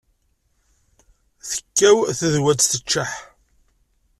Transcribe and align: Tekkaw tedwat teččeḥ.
Tekkaw 1.49 1.97
tedwat 2.17 2.59
teččeḥ. 2.71 3.11